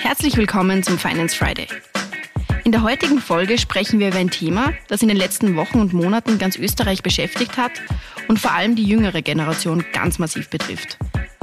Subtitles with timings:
[0.00, 1.66] Herzlich willkommen zum Finance Friday.
[2.62, 5.92] In der heutigen Folge sprechen wir über ein Thema, das in den letzten Wochen und
[5.92, 7.72] Monaten ganz Österreich beschäftigt hat
[8.28, 10.98] und vor allem die jüngere Generation ganz massiv betrifft.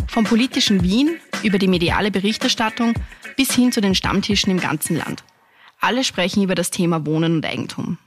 [0.07, 2.93] Vom politischen Wien über die mediale Berichterstattung
[3.35, 5.25] bis hin zu den Stammtischen im ganzen Land.
[5.81, 7.97] Alle sprechen über das Thema Wohnen und Eigentum.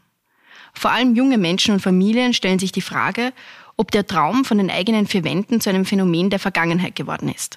[0.75, 3.33] Vor allem junge Menschen und Familien stellen sich die Frage,
[3.77, 7.57] ob der Traum von den eigenen vier Wänden zu einem Phänomen der Vergangenheit geworden ist.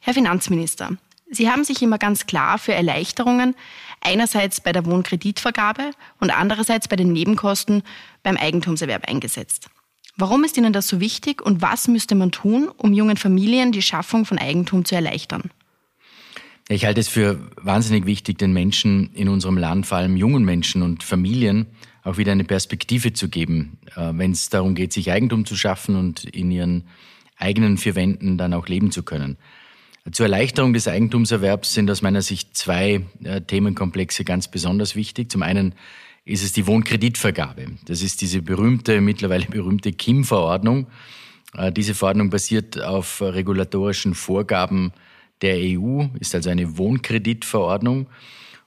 [0.00, 0.96] Herr Finanzminister,
[1.30, 3.54] Sie haben sich immer ganz klar für Erleichterungen
[4.00, 7.82] einerseits bei der Wohnkreditvergabe und andererseits bei den Nebenkosten
[8.22, 9.68] beim Eigentumserwerb eingesetzt.
[10.16, 13.82] Warum ist Ihnen das so wichtig und was müsste man tun, um jungen Familien die
[13.82, 15.50] Schaffung von Eigentum zu erleichtern?
[16.68, 20.82] Ich halte es für wahnsinnig wichtig, den Menschen in unserem Land, vor allem jungen Menschen
[20.82, 21.66] und Familien,
[22.04, 25.96] auch wieder eine Perspektive zu geben, äh, wenn es darum geht, sich Eigentum zu schaffen
[25.96, 26.84] und in ihren
[27.36, 29.36] eigenen vier Wänden dann auch leben zu können.
[30.12, 35.32] Zur Erleichterung des Eigentumserwerbs sind aus meiner Sicht zwei äh, Themenkomplexe ganz besonders wichtig.
[35.32, 35.74] Zum einen
[36.26, 37.66] ist es die Wohnkreditvergabe.
[37.86, 40.88] Das ist diese berühmte, mittlerweile berühmte KIM-Verordnung.
[41.56, 44.92] Äh, diese Verordnung basiert auf regulatorischen Vorgaben
[45.40, 48.06] der EU, ist also eine Wohnkreditverordnung.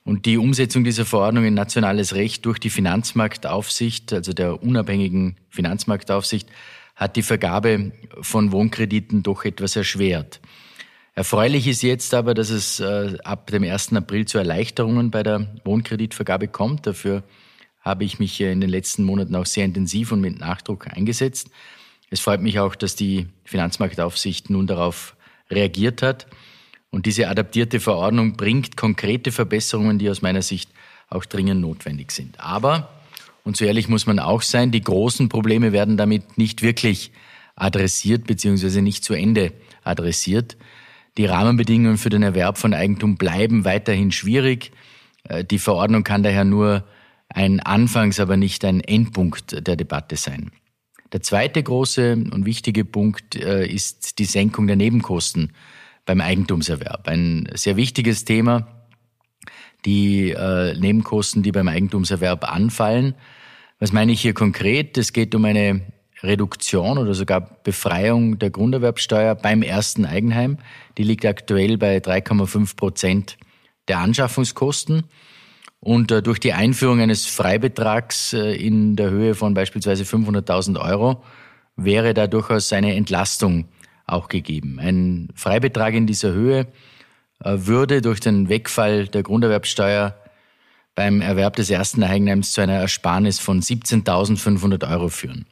[0.08, 6.48] Und die Umsetzung dieser Verordnung in nationales Recht durch die Finanzmarktaufsicht, also der unabhängigen Finanzmarktaufsicht,
[6.96, 7.92] hat die Vergabe
[8.22, 10.40] von Wohnkrediten doch etwas erschwert.
[11.14, 13.92] Erfreulich ist jetzt aber, dass es äh, ab dem 1.
[13.96, 16.88] April zu Erleichterungen bei der Wohnkreditvergabe kommt.
[16.88, 17.24] Dafür
[17.82, 21.50] habe ich mich in den letzten Monaten auch sehr intensiv und mit Nachdruck eingesetzt.
[22.10, 25.18] Es freut mich auch, dass die Finanzmarktaufsicht nun darauf
[25.52, 26.28] reagiert hat.
[26.90, 30.72] Und diese adaptierte Verordnung bringt konkrete Verbesserungen, die aus meiner Sicht
[31.10, 32.40] auch dringend notwendig sind.
[32.40, 32.90] Aber,
[33.44, 37.12] und so ehrlich muss man auch sein, die großen Probleme werden damit nicht wirklich
[37.56, 38.82] adressiert bzw.
[38.82, 40.58] nicht zu Ende adressiert.
[41.18, 44.72] Die Rahmenbedingungen für den Erwerb von Eigentum bleiben weiterhin schwierig.
[45.24, 46.86] Äh, die Verordnung kann daher nur
[47.30, 50.52] ein Anfangs-, aber nicht ein Endpunkt der Debatte sein.
[51.14, 55.54] Der zweite große und wichtige Punkt äh, ist die Senkung der Nebenkosten
[56.08, 57.08] beim Eigentumserwerb.
[57.08, 58.68] Ein sehr wichtiges Thema,
[59.86, 63.14] die äh, Nebenkosten, die beim Eigentumserwerb anfallen.
[63.78, 64.98] Was meine ich hier konkret?
[64.98, 65.82] Es geht um eine
[66.24, 70.58] Reduktion oder sogar Befreiung der Grunderwerbsteuer beim ersten Eigenheim.
[70.98, 73.38] Die liegt aktuell bei 3,5 Prozent
[73.88, 75.04] der Anschaffungskosten.
[75.80, 81.24] Und äh, durch die Einführung eines Freibetrags äh, in der Höhe von beispielsweise 500.000 Euro
[81.76, 83.66] wäre da durchaus eine Entlastung
[84.08, 84.80] auch gegeben.
[84.80, 86.68] Ein Freibetrag in dieser Höhe
[87.44, 90.16] äh, würde durch den Wegfall der Grunderwerbsteuer
[90.96, 95.46] beim Erwerb des ersten Eigenheims zu einer Ersparnis von 17.500 Euro führen.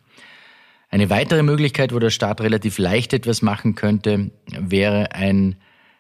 [0.90, 5.58] Eine weitere Möglichkeit, wo der Staat relativ leicht etwas machen könnte, wäre ein,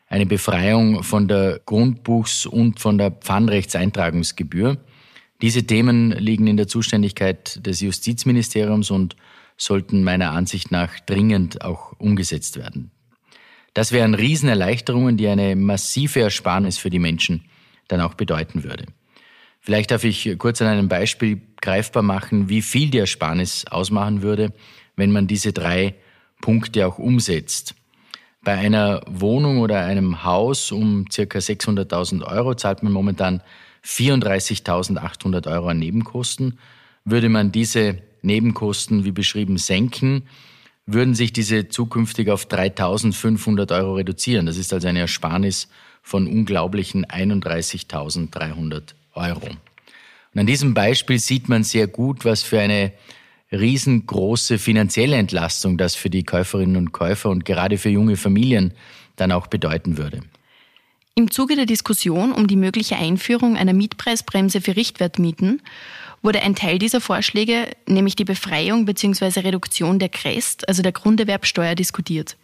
[0.08, 4.78] eine Befreiung von der Grundbuchs- und von der Pfandrechtseintragungsgebühr.
[5.42, 9.16] Diese Themen liegen in der Zuständigkeit des Justizministeriums und
[9.58, 12.92] sollten meiner Ansicht nach dringend auch umgesetzt werden.
[13.74, 17.46] Das wären Riesenerleichterungen, die eine massive Ersparnis für die Menschen
[17.88, 18.86] dann auch bedeuten würde.
[19.60, 24.54] Vielleicht darf ich kurz an einem Beispiel greifbar machen, wie viel die Ersparnis ausmachen würde,
[24.96, 25.96] wenn man diese drei
[26.42, 27.76] Punkte auch umsetzt.
[28.44, 33.42] Bei einer Wohnung oder einem Haus um circa 600.000 Euro zahlt man momentan
[33.84, 36.60] 34.800 Euro an Nebenkosten.
[37.04, 40.24] Würde man diese Nebenkosten, wie beschrieben, senken,
[40.86, 44.46] würden sich diese zukünftig auf 3.500 Euro reduzieren.
[44.46, 45.68] Das ist also eine Ersparnis
[46.02, 49.48] von unglaublichen 31.300 Euro.
[49.48, 52.92] Und an diesem Beispiel sieht man sehr gut, was für eine
[53.52, 58.74] riesengroße finanzielle Entlastung das für die Käuferinnen und Käufer und gerade für junge Familien
[59.16, 60.22] dann auch bedeuten würde.
[61.18, 65.62] Im Zuge der Diskussion um die mögliche Einführung einer Mietpreisbremse für Richtwertmieten
[66.22, 69.40] wurde ein Teil dieser Vorschläge, nämlich die Befreiung bzw.
[69.40, 72.36] Reduktion der Crest, also der Grunderwerbsteuer, diskutiert.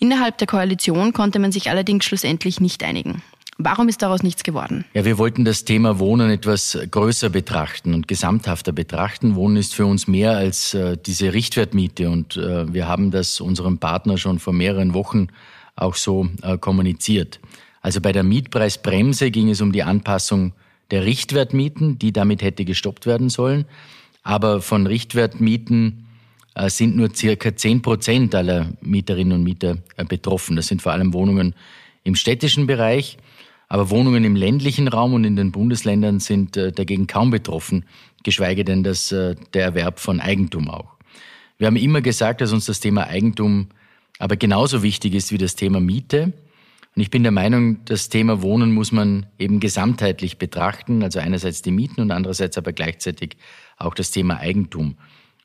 [0.00, 3.22] Innerhalb der Koalition konnte man sich allerdings schlussendlich nicht einigen.
[3.58, 4.84] Warum ist daraus nichts geworden?
[4.92, 9.36] Ja, wir wollten das Thema Wohnen etwas größer betrachten und gesamthafter betrachten.
[9.36, 13.78] Wohnen ist für uns mehr als äh, diese Richtwertmiete und äh, wir haben das unserem
[13.78, 15.28] Partner schon vor mehreren Wochen
[15.76, 17.38] auch so äh, kommuniziert.
[17.80, 20.52] Also bei der Mietpreisbremse ging es um die Anpassung
[20.90, 23.64] der Richtwertmieten, die damit hätte gestoppt werden sollen.
[24.22, 26.06] Aber von Richtwertmieten
[26.54, 30.56] äh, sind nur circa 10 Prozent aller Mieterinnen und Mieter äh, betroffen.
[30.56, 31.54] Das sind vor allem Wohnungen
[32.04, 33.18] im städtischen Bereich.
[33.68, 37.84] Aber Wohnungen im ländlichen Raum und in den Bundesländern sind äh, dagegen kaum betroffen,
[38.24, 40.96] geschweige denn das, der Erwerb von Eigentum auch.
[41.56, 43.68] Wir haben immer gesagt, dass uns das Thema Eigentum
[44.18, 46.34] aber genauso wichtig ist wie das Thema Miete.
[46.96, 51.62] Und ich bin der Meinung, das Thema Wohnen muss man eben gesamtheitlich betrachten, also einerseits
[51.62, 53.36] die Mieten und andererseits aber gleichzeitig
[53.76, 54.96] auch das Thema Eigentum.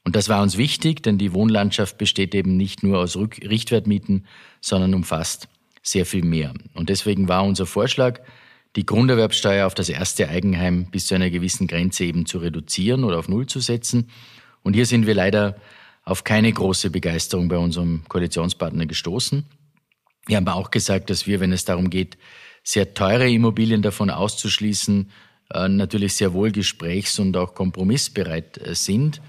[0.04, 4.26] Und das war uns wichtig, denn die Wohnlandschaft besteht eben nicht nur aus Richtwertmieten,
[4.62, 5.48] sondern umfasst
[5.82, 6.54] sehr viel mehr.
[6.74, 8.22] Und deswegen war unser Vorschlag,
[8.76, 13.18] die Grunderwerbsteuer auf das erste Eigenheim bis zu einer gewissen Grenze eben zu reduzieren oder
[13.18, 14.10] auf Null zu setzen.
[14.64, 15.56] Und hier sind wir leider
[16.04, 19.46] auf keine große Begeisterung bei unserem Koalitionspartner gestoßen.
[20.28, 22.18] Wir haben auch gesagt, dass wir, wenn es darum geht,
[22.64, 25.12] sehr teure Immobilien davon auszuschließen,
[25.54, 29.22] äh, natürlich sehr wohl gesprächs- und auch kompromissbereit äh, sind.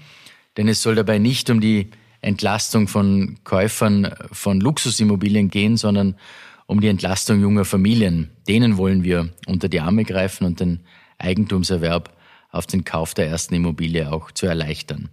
[0.57, 1.91] Denn es soll dabei nicht um die
[2.21, 6.15] Entlastung von Käufern von Luxusimmobilien gehen, sondern
[6.65, 8.31] um die Entlastung junger Familien.
[8.47, 10.79] Denen wollen wir unter die Arme greifen und den
[11.19, 12.15] Eigentumserwerb
[12.49, 15.09] auf den Kauf der ersten Immobilie auch zu erleichtern.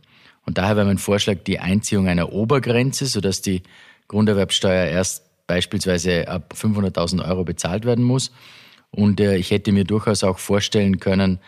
[0.46, 3.62] Und daher wäre mein Vorschlag die Einziehung einer Obergrenze, sodass die
[4.08, 8.32] Grunderwerbsteuer erst beispielsweise ab 500.000 Euro bezahlt werden muss.
[8.90, 11.40] Und äh, ich hätte mir durchaus auch vorstellen können,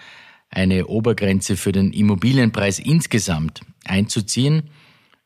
[0.50, 4.70] eine Obergrenze für den Immobilienpreis insgesamt einzuziehen.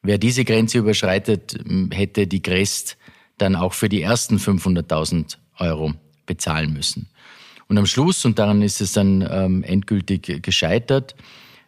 [0.03, 1.59] Wer diese Grenze überschreitet,
[1.93, 2.97] hätte die Crest
[3.37, 5.93] dann auch für die ersten 500.000 Euro
[6.27, 7.09] bezahlen müssen.
[7.69, 11.15] Und am Schluss, und daran ist es dann ähm, endgültig gescheitert,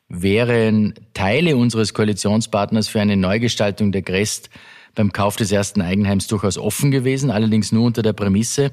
[0.09, 4.51] wären Teile unseres Koalitionspartners für eine Neugestaltung der Crest
[4.95, 8.73] beim Kauf des ersten Eigenheims durchaus offen gewesen, allerdings nur unter der Prämisse,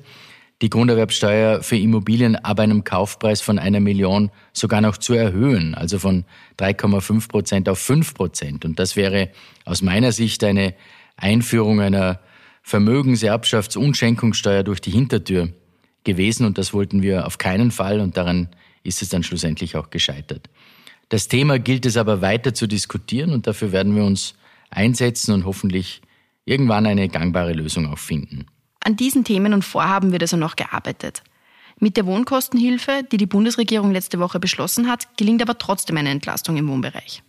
[0.62, 6.00] die Grunderwerbsteuer für Immobilien ab einem Kaufpreis von einer Million sogar noch zu erhöhen, also
[6.00, 6.25] von
[6.60, 8.66] 3,5 Prozent auf 5 Prozent.
[8.66, 9.30] Und das wäre
[9.63, 10.74] aus meiner Sicht eine
[11.16, 12.19] Einführung einer
[12.66, 15.50] Vermögenserbschafts- und Schenkungssteuer durch die Hintertür
[16.04, 18.50] gewesen und das wollten wir auf keinen Fall und daran
[18.83, 20.50] ist es dann schlussendlich auch gescheitert.
[21.10, 24.36] Das Thema gilt es aber weiter zu diskutieren und dafür werden wir uns
[24.69, 26.01] einsetzen und hoffentlich
[26.50, 28.48] irgendwann eine gangbare Lösung auch finden.
[28.84, 31.22] An diesen Themen und Vorhaben wird also noch gearbeitet.
[31.80, 36.57] Mit der Wohnkostenhilfe, die die Bundesregierung letzte Woche beschlossen hat, gelingt aber trotzdem eine Entlastung
[36.57, 37.24] im Wohnbereich.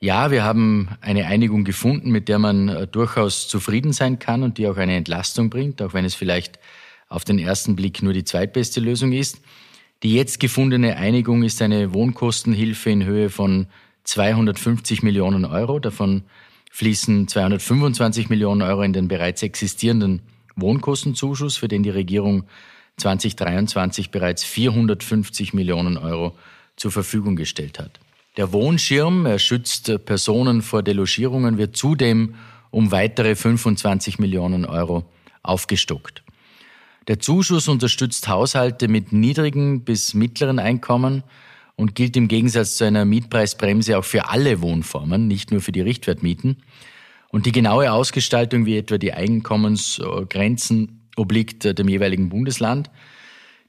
[0.00, 4.58] Ja, wir haben eine Einigung gefunden, mit der man äh, durchaus zufrieden sein kann und
[4.58, 6.58] die auch eine Entlastung bringt, auch wenn es vielleicht
[7.08, 9.40] auf den ersten Blick nur die zweitbeste Lösung ist.
[10.02, 13.68] Die jetzt gefundene Einigung ist eine Wohnkostenhilfe in Höhe von
[14.04, 15.78] 250 Millionen Euro.
[15.78, 16.24] Davon
[16.76, 20.20] fließen 225 Millionen Euro in den bereits existierenden
[20.56, 22.44] Wohnkostenzuschuss, für den die Regierung
[22.98, 26.36] 2023 bereits 450 Millionen Euro
[26.76, 27.98] zur Verfügung gestellt hat.
[28.36, 32.34] Der Wohnschirm, er schützt Personen vor Delogierungen, wird zudem
[32.70, 35.06] um weitere 25 Millionen Euro
[35.42, 36.24] aufgestockt.
[37.08, 41.22] Der Zuschuss unterstützt Haushalte mit niedrigen bis mittleren Einkommen
[41.76, 45.82] und gilt im Gegensatz zu einer Mietpreisbremse auch für alle Wohnformen, nicht nur für die
[45.82, 46.62] Richtwertmieten.
[47.30, 52.90] Und die genaue Ausgestaltung, wie etwa die Einkommensgrenzen, obliegt dem jeweiligen Bundesland.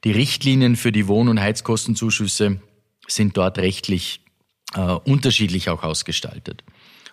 [0.04, 2.62] Die Richtlinien für die Wohn- und Heizkostenzuschüsse
[3.08, 4.22] sind dort rechtlich
[4.76, 6.64] äh, unterschiedlich auch ausgestaltet.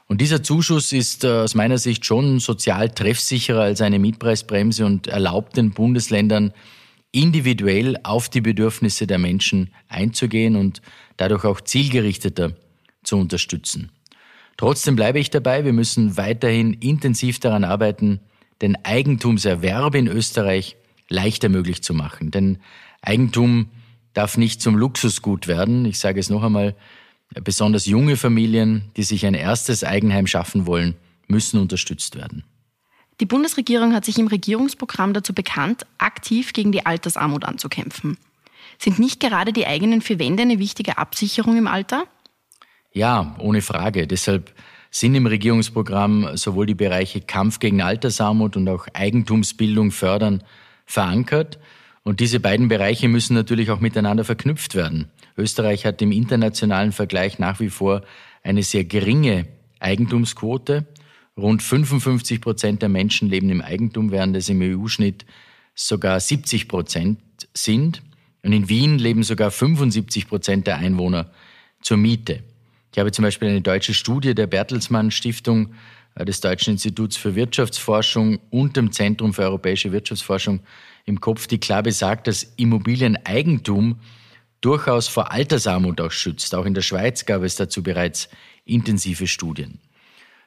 [0.07, 5.07] Und dieser Zuschuss ist äh, aus meiner Sicht schon sozial treffsicherer als eine Mietpreisbremse und
[5.07, 6.53] erlaubt den Bundesländern
[7.15, 10.83] individuell auf die Bedürfnisse der Menschen einzugehen und
[11.17, 12.57] dadurch auch zielgerichteter
[13.03, 13.91] zu unterstützen.
[14.57, 18.21] Trotzdem bleibe ich dabei, wir müssen weiterhin intensiv daran arbeiten,
[18.63, 20.77] den Eigentumserwerb in Österreich
[21.09, 22.31] leichter möglich zu machen.
[22.31, 22.59] Denn
[23.03, 23.69] Eigentum
[24.13, 25.85] darf nicht zum Luxusgut werden.
[25.85, 26.75] Ich sage es noch einmal,
[27.43, 30.95] besonders junge Familien, die sich ein erstes Eigenheim schaffen wollen,
[31.27, 32.45] müssen unterstützt werden.
[33.21, 38.19] Die Bundesregierung hat sich im Regierungsprogramm dazu bekannt, aktiv gegen die Altersarmut anzukämpfen.
[38.79, 42.05] Sind nicht gerade die eigenen vier Wände eine wichtige Absicherung im Alter?
[42.93, 44.07] Ja, ohne Frage.
[44.07, 44.53] Deshalb
[44.91, 50.43] sind im Regierungsprogramm sowohl die Bereiche Kampf gegen Altersarmut und auch Eigentumsbildung fördern
[50.87, 51.59] verankert.
[52.03, 55.11] Und diese beiden Bereiche müssen natürlich auch miteinander verknüpft werden.
[55.37, 58.03] Österreich hat im internationalen Vergleich nach wie vor
[58.43, 59.47] eine sehr geringe
[59.81, 60.87] Eigentumsquote.
[61.37, 65.25] Rund 55 Prozent der Menschen leben im Eigentum, während es im EU-Schnitt
[65.75, 67.19] sogar 70 Prozent
[67.55, 68.03] sind.
[68.43, 71.31] Und in Wien leben sogar 75 Prozent der Einwohner
[71.81, 72.43] zur Miete.
[72.93, 75.75] Ich habe zum Beispiel eine deutsche Studie der Bertelsmann Stiftung
[76.15, 80.61] äh, des Deutschen Instituts für Wirtschaftsforschung und dem Zentrum für europäische Wirtschaftsforschung
[81.05, 83.99] im Kopf, die klar besagt, dass Immobilieneigentum
[84.61, 86.55] durchaus vor Altersarmut auch schützt.
[86.55, 88.29] Auch in der Schweiz gab es dazu bereits
[88.65, 89.81] intensive Studien.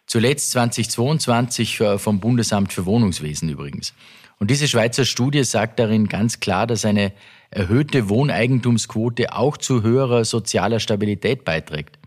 [0.07, 3.93] Zuletzt 2022 vom Bundesamt für Wohnungswesen übrigens.
[4.39, 7.11] Und diese Schweizer Studie sagt darin ganz klar, dass eine
[7.51, 11.99] erhöhte Wohneigentumsquote auch zu höherer sozialer Stabilität beiträgt.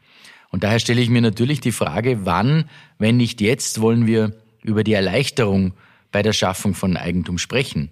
[0.50, 2.64] Und daher stelle ich mir natürlich die Frage, wann,
[2.98, 5.74] wenn nicht jetzt, wollen wir über die Erleichterung
[6.12, 7.90] bei der Schaffung von Eigentum sprechen.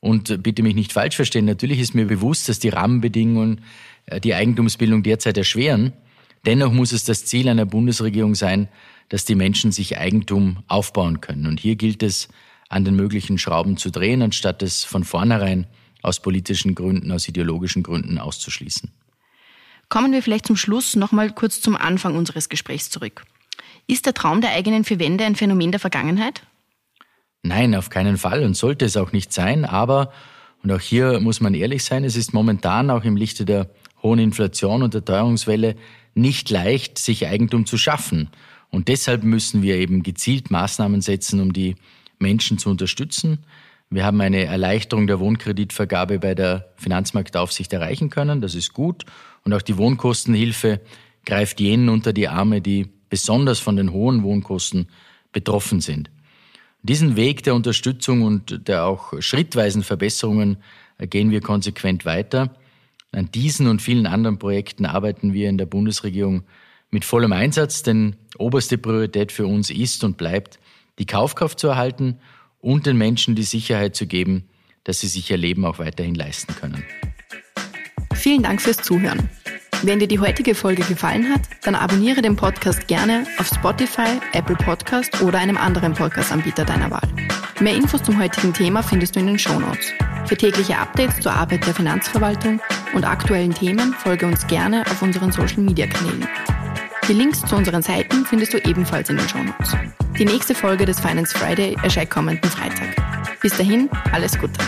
[0.00, 3.62] Und bitte mich nicht falsch verstehen, natürlich ist mir bewusst, dass die Rahmenbedingungen
[4.06, 5.92] äh, die Eigentumsbildung derzeit erschweren.
[6.46, 8.68] Dennoch muss es das Ziel einer Bundesregierung sein,
[9.08, 11.46] dass die Menschen sich Eigentum aufbauen können.
[11.46, 12.28] Und hier gilt es,
[12.68, 15.66] an den möglichen Schrauben zu drehen, anstatt es von vornherein
[16.02, 18.90] aus politischen Gründen, aus ideologischen Gründen auszuschließen.
[19.88, 23.24] Kommen wir vielleicht zum Schluss nochmal kurz zum Anfang unseres Gesprächs zurück.
[23.86, 26.42] Ist der Traum der eigenen vier Wände ein Phänomen der Vergangenheit?
[27.42, 29.64] Nein, auf keinen Fall und sollte es auch nicht sein.
[29.64, 30.12] Aber,
[30.62, 33.70] und auch hier muss man ehrlich sein, es ist momentan auch im Lichte der
[34.02, 35.74] hohen Inflation und der Teuerungswelle
[36.14, 38.28] nicht leicht, sich Eigentum zu schaffen.
[38.70, 41.76] Und deshalb müssen wir eben gezielt Maßnahmen setzen, um die
[42.18, 43.38] Menschen zu unterstützen.
[43.90, 48.40] Wir haben eine Erleichterung der Wohnkreditvergabe bei der Finanzmarktaufsicht erreichen können.
[48.40, 49.06] Das ist gut.
[49.44, 50.80] Und auch die Wohnkostenhilfe
[51.24, 54.88] greift jenen unter die Arme, die besonders von den hohen Wohnkosten
[55.32, 56.10] betroffen sind.
[56.82, 60.58] Diesen Weg der Unterstützung und der auch schrittweisen Verbesserungen
[60.98, 62.54] gehen wir konsequent weiter.
[63.12, 66.44] An diesen und vielen anderen Projekten arbeiten wir in der Bundesregierung
[66.90, 70.58] mit vollem Einsatz, denn oberste Priorität für uns ist und bleibt,
[70.98, 72.18] die Kaufkraft zu erhalten
[72.60, 74.48] und den Menschen die Sicherheit zu geben,
[74.84, 76.82] dass sie sich ihr Leben auch weiterhin leisten können.
[78.14, 79.28] Vielen Dank fürs Zuhören.
[79.82, 84.56] Wenn dir die heutige Folge gefallen hat, dann abonniere den Podcast gerne auf Spotify, Apple
[84.56, 87.08] Podcast oder einem anderen Podcast-Anbieter deiner Wahl.
[87.60, 89.92] Mehr Infos zum heutigen Thema findest du in den Shownotes.
[90.26, 92.60] Für tägliche Updates zur Arbeit der Finanzverwaltung
[92.92, 96.26] und aktuellen Themen folge uns gerne auf unseren Social-Media-Kanälen.
[97.08, 99.74] Die Links zu unseren Seiten findest du ebenfalls in den Shownotes.
[100.18, 103.40] Die nächste Folge des Finance Friday erscheint kommenden Freitag.
[103.40, 104.60] Bis dahin, alles Gute.